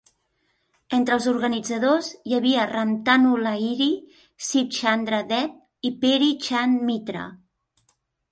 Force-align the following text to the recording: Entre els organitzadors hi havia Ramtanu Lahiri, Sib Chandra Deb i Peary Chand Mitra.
Entre 0.97 1.13
els 1.17 1.25
organitzadors 1.31 2.07
hi 2.29 2.33
havia 2.37 2.63
Ramtanu 2.71 3.35
Lahiri, 3.43 3.89
Sib 4.47 4.73
Chandra 4.79 5.19
Deb 5.33 5.89
i 5.91 5.91
Peary 6.05 6.31
Chand 6.47 6.81
Mitra. 6.89 7.27